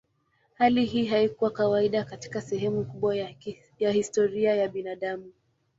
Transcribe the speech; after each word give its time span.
Hali 0.53 0.85
hii 0.85 1.05
haikuwa 1.05 1.51
kawaida 1.51 2.03
katika 2.03 2.41
sehemu 2.41 2.85
kubwa 2.85 3.15
ya 3.79 3.91
historia 3.91 4.55
ya 4.55 4.67
binadamu. 4.67 5.31